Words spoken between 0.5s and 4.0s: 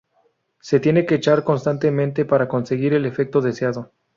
Se tienen que echar constantemente para conseguir el efecto deseado.